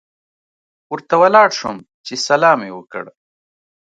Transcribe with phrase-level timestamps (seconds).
[0.91, 3.15] ورته ولاړ شوم چې سلام یې ورته وکړم.